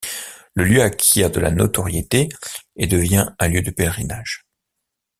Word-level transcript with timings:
Le 0.55 0.63
lieu 0.65 0.81
acquiert 0.81 1.29
de 1.29 1.39
la 1.39 1.51
notoriété 1.51 2.27
et 2.75 2.87
devient 2.87 3.35
un 3.37 3.47
lieu 3.47 3.61
de 3.61 3.69
pèlerinage. 3.69 4.47